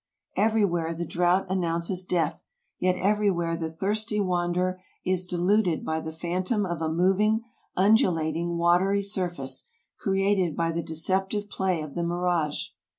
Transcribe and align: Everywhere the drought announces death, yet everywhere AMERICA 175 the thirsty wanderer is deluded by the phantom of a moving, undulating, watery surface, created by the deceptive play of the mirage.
Everywhere 0.35 0.95
the 0.95 1.05
drought 1.05 1.45
announces 1.47 2.03
death, 2.03 2.43
yet 2.79 2.95
everywhere 2.95 3.49
AMERICA 3.49 3.65
175 3.65 3.79
the 3.79 3.85
thirsty 3.99 4.19
wanderer 4.19 4.81
is 5.05 5.25
deluded 5.25 5.85
by 5.85 5.99
the 5.99 6.11
phantom 6.11 6.65
of 6.65 6.81
a 6.81 6.89
moving, 6.89 7.43
undulating, 7.77 8.57
watery 8.57 9.03
surface, 9.03 9.69
created 9.99 10.57
by 10.57 10.71
the 10.71 10.81
deceptive 10.81 11.51
play 11.51 11.83
of 11.83 11.93
the 11.93 12.01
mirage. 12.01 12.69